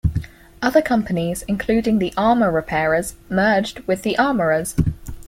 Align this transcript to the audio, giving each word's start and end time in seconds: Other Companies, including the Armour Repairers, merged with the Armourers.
Other 0.63 0.81
Companies, 0.81 1.43
including 1.47 1.99
the 1.99 2.11
Armour 2.17 2.51
Repairers, 2.51 3.13
merged 3.29 3.81
with 3.81 4.01
the 4.01 4.17
Armourers. 4.17 4.75